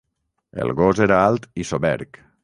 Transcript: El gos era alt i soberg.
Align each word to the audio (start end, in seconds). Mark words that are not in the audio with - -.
El 0.63 0.71
gos 0.79 1.01
era 1.07 1.19
alt 1.25 1.45
i 1.65 1.67
soberg. 1.73 2.19